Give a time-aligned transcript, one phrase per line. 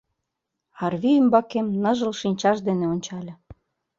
[0.83, 3.33] Арви ӱмбакем ныжыл шинчаж дене ончале.